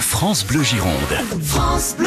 France 0.00 0.46
Bleu 0.46 0.62
Gironde. 0.62 0.92
France 1.42 1.96
Bleu. 1.98 2.06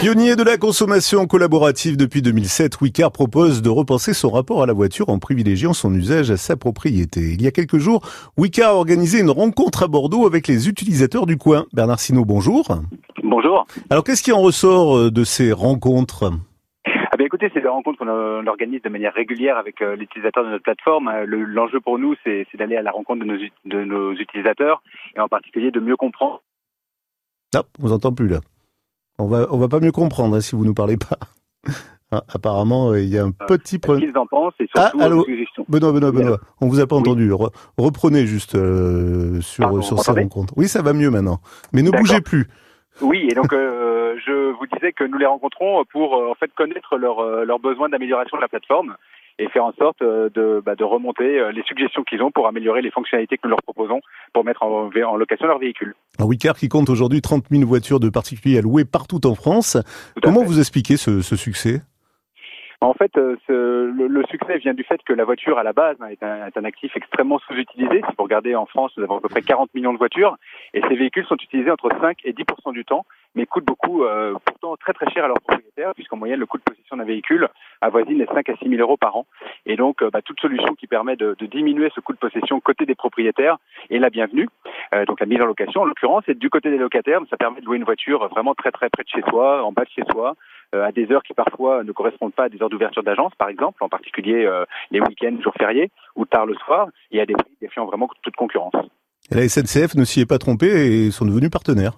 Pionnier 0.00 0.34
de 0.36 0.42
la 0.42 0.56
consommation 0.58 1.26
collaborative 1.26 1.96
depuis 1.96 2.20
2007, 2.22 2.80
Wicard 2.80 3.12
propose 3.12 3.62
de 3.62 3.68
repenser 3.70 4.12
son 4.14 4.30
rapport 4.30 4.62
à 4.62 4.66
la 4.66 4.72
voiture 4.72 5.08
en 5.08 5.18
privilégiant 5.18 5.72
son 5.72 5.94
usage 5.94 6.30
à 6.30 6.36
sa 6.36 6.56
propriété. 6.56 7.20
Il 7.20 7.42
y 7.42 7.46
a 7.46 7.50
quelques 7.52 7.78
jours, 7.78 8.02
Wicard 8.36 8.70
a 8.70 8.74
organisé 8.74 9.20
une 9.20 9.30
rencontre 9.30 9.84
à 9.84 9.88
Bordeaux 9.88 10.26
avec 10.26 10.48
les 10.48 10.68
utilisateurs 10.68 11.26
du 11.26 11.36
coin. 11.38 11.64
Bernard 11.72 12.00
Sinault, 12.00 12.24
bonjour. 12.24 12.66
Bonjour. 13.22 13.66
Alors 13.90 14.02
qu'est-ce 14.04 14.22
qui 14.22 14.32
en 14.32 14.40
ressort 14.40 14.96
euh, 14.96 15.10
de 15.10 15.22
ces 15.24 15.52
rencontres? 15.52 16.30
Ah 16.84 17.16
bien 17.16 17.26
écoutez, 17.26 17.50
c'est 17.54 17.60
des 17.60 17.68
rencontres 17.68 17.98
qu'on 17.98 18.08
euh, 18.08 18.42
organise 18.46 18.82
de 18.82 18.88
manière 18.88 19.12
régulière 19.14 19.56
avec 19.58 19.80
euh, 19.82 19.94
les 19.96 20.04
utilisateurs 20.04 20.44
de 20.44 20.50
notre 20.50 20.64
plateforme. 20.64 21.10
Le- 21.26 21.44
L'enjeu 21.44 21.78
pour 21.80 21.98
nous, 21.98 22.14
c'est 22.24 22.46
d'aller 22.58 22.76
à 22.76 22.82
la 22.82 22.90
rencontre 22.90 23.20
de 23.20 23.26
nos, 23.26 23.36
ut- 23.36 23.52
de 23.66 23.84
nos 23.84 24.12
utilisateurs 24.14 24.82
et 25.16 25.20
en 25.20 25.28
particulier 25.28 25.70
de 25.70 25.78
mieux 25.78 25.96
comprendre. 25.96 26.42
Ah, 27.54 27.62
on 27.78 27.86
vous 27.86 27.92
entend 27.92 28.12
plus 28.12 28.28
là. 28.28 28.40
On 29.18 29.26
va, 29.26 29.46
on 29.50 29.58
va 29.58 29.68
pas 29.68 29.80
mieux 29.80 29.92
comprendre 29.92 30.36
hein, 30.36 30.40
si 30.40 30.54
vous 30.56 30.64
nous 30.64 30.74
parlez 30.74 30.96
pas. 30.96 31.18
Ah, 32.10 32.24
apparemment, 32.28 32.90
euh, 32.92 33.00
il 33.00 33.08
y 33.08 33.18
a 33.18 33.24
un 33.24 33.30
petit 33.30 33.74
ce 33.74 33.78
problème. 33.78 34.08
qu'ils 34.10 34.18
en 34.18 34.26
pensent 34.26 34.54
et 34.60 34.66
Ah, 34.74 34.88
surtout 34.90 35.00
allô 35.04 35.24
suggestions. 35.24 35.64
Benoît, 35.68 35.92
Benoît, 35.92 36.12
Benoît, 36.12 36.38
on 36.60 36.68
vous 36.68 36.80
a 36.80 36.86
pas 36.86 36.96
Oui. 36.96 37.02
entendu. 37.02 37.30
Re- 37.30 37.52
reprenez 37.78 38.26
juste 38.26 38.54
euh, 38.54 39.40
sur, 39.40 39.64
Pardon, 39.64 39.82
sur 39.82 40.00
ces 40.00 40.12
rencontres. 40.12 40.54
Oui, 40.56 40.68
ça 40.68 40.82
va 40.82 40.92
mieux 40.92 41.10
maintenant. 41.10 41.40
Mais 41.72 41.82
ne 41.82 41.90
bougez 41.90 42.20
plus. 42.20 42.48
Oui, 43.00 43.26
et 43.30 43.34
donc 43.34 43.52
euh, 43.52 43.91
je 44.24 44.50
vous 44.52 44.66
disais 44.66 44.92
que 44.92 45.04
nous 45.04 45.18
les 45.18 45.26
rencontrons 45.26 45.84
pour 45.86 46.16
euh, 46.16 46.30
en 46.30 46.34
fait 46.34 46.50
connaître 46.54 46.96
leurs 46.96 47.20
euh, 47.20 47.44
leurs 47.44 47.58
besoins 47.58 47.88
d'amélioration 47.88 48.36
de 48.36 48.42
la 48.42 48.48
plateforme 48.48 48.96
et 49.38 49.48
faire 49.48 49.64
en 49.64 49.72
sorte 49.72 50.02
euh, 50.02 50.28
de, 50.34 50.62
bah, 50.64 50.74
de 50.74 50.84
remonter 50.84 51.52
les 51.52 51.62
suggestions 51.62 52.02
qu'ils 52.04 52.22
ont 52.22 52.30
pour 52.30 52.46
améliorer 52.46 52.82
les 52.82 52.90
fonctionnalités 52.90 53.36
que 53.38 53.42
nous 53.44 53.50
leur 53.50 53.62
proposons 53.62 54.00
pour 54.34 54.44
mettre 54.44 54.62
en, 54.62 54.90
en 54.94 55.16
location 55.16 55.46
leur 55.46 55.58
véhicule. 55.58 55.94
Un 56.18 56.24
Wicard 56.24 56.56
qui 56.56 56.68
compte 56.68 56.90
aujourd'hui 56.90 57.20
30 57.22 57.44
000 57.50 57.64
voitures 57.66 57.98
de 58.00 58.10
particuliers 58.10 58.58
à 58.58 58.62
louer 58.62 58.84
partout 58.84 59.26
en 59.26 59.34
France. 59.34 59.76
Comment 60.22 60.40
fait. 60.40 60.46
vous 60.46 60.58
expliquez 60.58 60.96
ce, 60.96 61.22
ce 61.22 61.36
succès? 61.36 61.80
En 62.82 62.94
fait, 62.94 63.12
ce- 63.14 63.92
le, 63.96 64.08
le 64.08 64.24
succès 64.28 64.58
vient 64.58 64.74
du 64.74 64.82
fait 64.82 65.00
que 65.06 65.12
la 65.12 65.24
voiture, 65.24 65.56
à 65.56 65.62
la 65.62 65.72
base, 65.72 65.96
hein, 66.00 66.08
est, 66.08 66.20
un, 66.24 66.46
est 66.48 66.56
un 66.58 66.64
actif 66.64 66.90
extrêmement 66.96 67.38
sous-utilisé. 67.46 68.00
Si 68.08 68.14
vous 68.18 68.24
regardez 68.24 68.56
en 68.56 68.66
France, 68.66 68.90
nous 68.96 69.04
avons 69.04 69.18
à 69.18 69.20
peu 69.20 69.28
près 69.28 69.40
40 69.42 69.72
millions 69.74 69.92
de 69.92 69.98
voitures, 69.98 70.36
et 70.74 70.80
ces 70.88 70.96
véhicules 70.96 71.24
sont 71.26 71.36
utilisés 71.36 71.70
entre 71.70 71.90
5 72.00 72.18
et 72.24 72.32
10% 72.32 72.72
du 72.72 72.84
temps, 72.84 73.06
mais 73.34 73.46
coûtent 73.46 73.64
beaucoup, 73.64 74.04
euh, 74.04 74.34
pourtant 74.44 74.76
très 74.76 74.92
très 74.92 75.10
cher 75.10 75.24
à 75.24 75.28
leurs 75.28 75.40
propriétaires, 75.40 75.92
puisqu'en 75.94 76.16
moyenne, 76.16 76.40
le 76.40 76.46
coût 76.46 76.58
de 76.58 76.62
possession 76.62 76.96
d'un 76.96 77.04
véhicule 77.04 77.48
avoisine 77.80 78.18
les 78.18 78.26
5 78.26 78.48
à 78.48 78.56
6 78.56 78.68
000 78.68 78.80
euros 78.80 78.96
par 78.96 79.16
an. 79.16 79.26
Et 79.66 79.76
donc, 79.76 80.02
euh, 80.02 80.10
bah, 80.10 80.20
toute 80.22 80.40
solution 80.40 80.74
qui 80.74 80.86
permet 80.86 81.16
de, 81.16 81.34
de 81.38 81.46
diminuer 81.46 81.90
ce 81.94 82.00
coût 82.00 82.12
de 82.12 82.18
possession 82.18 82.60
côté 82.60 82.86
des 82.86 82.94
propriétaires 82.94 83.56
est 83.90 83.98
la 83.98 84.10
bienvenue. 84.10 84.48
Euh, 84.94 85.04
donc, 85.04 85.20
la 85.20 85.26
mise 85.26 85.40
en 85.40 85.46
location, 85.46 85.82
en 85.82 85.84
l'occurrence, 85.84 86.24
et 86.28 86.34
du 86.34 86.50
côté 86.50 86.70
des 86.70 86.78
locataires, 86.78 87.20
ça 87.30 87.36
permet 87.36 87.60
de 87.60 87.66
louer 87.66 87.78
une 87.78 87.84
voiture 87.84 88.28
vraiment 88.28 88.54
très 88.54 88.70
très 88.70 88.90
près 88.90 89.02
de 89.02 89.08
chez 89.08 89.22
soi, 89.28 89.64
en 89.64 89.72
bas 89.72 89.84
de 89.84 89.90
chez 89.90 90.04
soi, 90.10 90.34
euh, 90.74 90.84
à 90.84 90.92
des 90.92 91.10
heures 91.12 91.22
qui 91.22 91.34
parfois 91.34 91.84
ne 91.84 91.92
correspondent 91.92 92.32
pas 92.32 92.44
à 92.44 92.48
des 92.48 92.62
heures 92.62 92.70
d'ouverture 92.70 93.02
d'agence, 93.02 93.32
par 93.36 93.48
exemple, 93.48 93.82
en 93.82 93.88
particulier 93.88 94.44
euh, 94.44 94.64
les 94.90 95.00
week-ends, 95.00 95.36
jours 95.42 95.54
fériés 95.58 95.90
ou 96.16 96.24
tard 96.24 96.46
le 96.46 96.54
soir, 96.54 96.88
et 97.10 97.20
à 97.20 97.26
des 97.26 97.34
prix 97.34 97.52
défiant 97.60 97.86
vraiment 97.86 98.08
toute 98.22 98.36
concurrence. 98.36 98.74
Et 99.30 99.34
la 99.34 99.48
SNCF 99.48 99.94
ne 99.94 100.04
s'y 100.04 100.20
est 100.20 100.26
pas 100.26 100.38
trompée 100.38 100.66
et 100.66 101.10
sont 101.10 101.24
devenus 101.24 101.50
partenaires. 101.50 101.92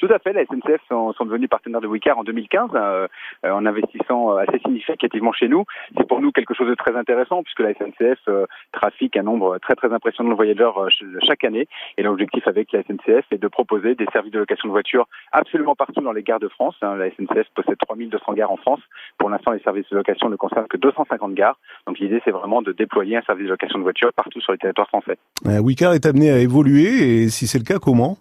Tout 0.00 0.08
à 0.10 0.18
fait, 0.18 0.32
la 0.32 0.44
SNCF 0.46 0.80
sont, 0.88 1.12
devenus 1.26 1.48
partenaires 1.50 1.82
de 1.82 1.86
Wicard 1.86 2.18
en 2.18 2.24
2015 2.24 2.70
euh, 2.74 3.06
euh, 3.44 3.50
en 3.52 3.66
investissant 3.66 4.32
euh, 4.32 4.44
assez 4.48 4.58
significativement 4.60 5.32
chez 5.32 5.46
nous. 5.46 5.64
C'est 5.96 6.08
pour 6.08 6.20
nous 6.22 6.32
quelque 6.32 6.54
chose 6.54 6.68
de 6.68 6.74
très 6.74 6.96
intéressant 6.96 7.42
puisque 7.42 7.60
la 7.60 7.74
SNCF 7.74 8.18
euh, 8.28 8.46
trafique 8.72 9.16
un 9.18 9.22
nombre 9.22 9.58
très 9.58 9.74
très 9.74 9.92
impressionnant 9.92 10.30
de 10.30 10.34
voyageurs 10.34 10.78
euh, 10.78 10.88
ch- 10.88 11.10
chaque 11.28 11.44
année. 11.44 11.68
Et 11.98 12.02
l'objectif 12.02 12.48
avec 12.48 12.72
la 12.72 12.82
SNCF 12.82 13.26
est 13.30 13.38
de 13.38 13.46
proposer 13.48 13.94
des 13.94 14.06
services 14.12 14.32
de 14.32 14.38
location 14.38 14.68
de 14.68 14.72
voitures 14.72 15.06
absolument 15.32 15.74
partout 15.76 16.00
dans 16.00 16.12
les 16.12 16.22
gares 16.22 16.40
de 16.40 16.48
France. 16.48 16.74
hein. 16.80 16.96
La 16.96 17.10
SNCF 17.10 17.46
possède 17.54 17.76
3200 17.86 18.32
gares 18.32 18.50
en 18.50 18.56
France. 18.56 18.80
Pour 19.18 19.28
l'instant, 19.28 19.52
les 19.52 19.60
services 19.60 19.88
de 19.90 19.96
location 19.96 20.30
ne 20.30 20.36
concernent 20.36 20.66
que 20.68 20.78
250 20.78 21.34
gares. 21.34 21.58
Donc 21.86 21.98
l'idée, 21.98 22.22
c'est 22.24 22.30
vraiment 22.30 22.62
de 22.62 22.72
déployer 22.72 23.18
un 23.18 23.22
service 23.22 23.44
de 23.44 23.50
location 23.50 23.78
de 23.78 23.84
voitures 23.84 24.12
partout 24.14 24.40
sur 24.40 24.52
les 24.52 24.58
territoires 24.58 24.88
français. 24.88 25.18
Wicard 25.44 25.92
est 25.92 26.06
amené 26.06 26.30
à 26.30 26.38
évoluer 26.38 27.22
et 27.24 27.28
si 27.28 27.46
c'est 27.46 27.58
le 27.58 27.64
cas, 27.64 27.78
comment? 27.78 28.16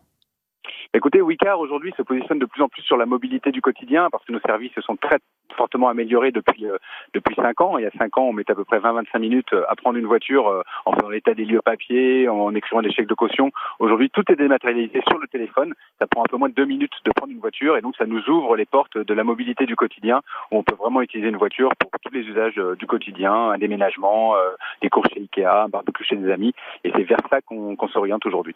Écoutez, 0.91 1.21
Wicard 1.21 1.59
aujourd'hui 1.59 1.93
se 1.95 2.01
positionne 2.01 2.39
de 2.39 2.47
plus 2.47 2.63
en 2.63 2.67
plus 2.67 2.81
sur 2.81 2.97
la 2.97 3.05
mobilité 3.05 3.51
du 3.51 3.61
quotidien 3.61 4.09
parce 4.11 4.25
que 4.25 4.31
nos 4.31 4.39
services 4.39 4.73
se 4.73 4.81
sont 4.81 4.95
très 4.95 5.19
fortement 5.55 5.87
améliorés 5.87 6.31
depuis 6.31 6.65
euh, 6.65 6.77
depuis 7.13 7.35
cinq 7.35 7.61
ans. 7.61 7.77
Il 7.77 7.83
y 7.83 7.85
a 7.85 7.91
cinq 7.91 8.17
ans, 8.17 8.23
on 8.23 8.33
mettait 8.33 8.53
à 8.53 8.55
peu 8.55 8.65
près 8.65 8.79
20-25 8.79 9.19
minutes 9.19 9.53
euh, 9.53 9.63
à 9.69 9.75
prendre 9.75 9.99
une 9.99 10.07
voiture 10.07 10.47
euh, 10.47 10.63
en 10.87 10.93
faisant 10.93 11.09
l'état 11.09 11.35
des 11.35 11.45
lieux 11.45 11.61
papier, 11.61 12.27
en 12.27 12.55
écrivant 12.55 12.81
des 12.81 12.91
chèques 12.91 13.07
de 13.07 13.13
caution. 13.13 13.51
Aujourd'hui, 13.77 14.09
tout 14.09 14.23
est 14.31 14.35
dématérialisé 14.35 15.03
sur 15.07 15.19
le 15.19 15.27
téléphone. 15.27 15.75
Ça 15.99 16.07
prend 16.07 16.23
un 16.23 16.27
peu 16.27 16.37
moins 16.37 16.49
de 16.49 16.55
deux 16.55 16.65
minutes 16.65 16.95
de 17.05 17.11
prendre 17.15 17.31
une 17.31 17.39
voiture 17.39 17.77
et 17.77 17.81
donc 17.81 17.95
ça 17.95 18.07
nous 18.07 18.27
ouvre 18.27 18.55
les 18.55 18.65
portes 18.65 18.97
de 18.97 19.13
la 19.13 19.23
mobilité 19.23 19.67
du 19.67 19.75
quotidien 19.75 20.21
où 20.49 20.57
on 20.57 20.63
peut 20.63 20.75
vraiment 20.75 21.03
utiliser 21.03 21.29
une 21.29 21.37
voiture 21.37 21.69
pour 21.77 21.91
tous 22.03 22.11
les 22.11 22.21
usages 22.21 22.57
euh, 22.57 22.75
du 22.75 22.87
quotidien, 22.87 23.51
un 23.51 23.59
déménagement, 23.59 24.35
euh, 24.37 24.55
des 24.81 24.89
courses 24.89 25.09
chez 25.13 25.19
Ikea, 25.19 25.65
un 25.65 25.69
barbecue 25.69 26.03
chez 26.03 26.15
des 26.15 26.31
amis. 26.31 26.55
Et 26.83 26.91
c'est 26.95 27.03
vers 27.03 27.21
ça 27.29 27.41
qu'on 27.41 27.75
qu'on 27.75 27.87
s'oriente 27.89 28.25
aujourd'hui. 28.25 28.55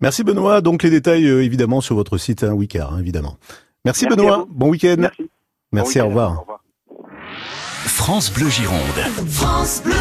Merci 0.00 0.24
Benoît. 0.24 0.60
Donc 0.60 0.82
les 0.82 0.90
détails 0.90 1.26
euh, 1.26 1.42
évidemment 1.44 1.80
sur 1.80 1.94
votre 1.96 2.18
site 2.18 2.44
hein, 2.44 2.52
Wicard, 2.52 2.94
hein, 2.94 2.98
évidemment. 3.00 3.36
Merci, 3.84 4.06
Benoît. 4.06 4.46
Bon 4.50 4.68
week-end. 4.68 4.96
Merci. 4.98 5.30
Merci, 5.72 5.98
Bon 5.98 6.04
au 6.04 6.08
week-end. 6.08 6.08
revoir. 6.08 6.38
Au 6.38 6.40
revoir. 6.40 6.60
France 7.86 8.32
Bleu 8.32 8.48
Gironde. 8.48 8.78
France 9.28 9.82
Bleu. 9.84 9.94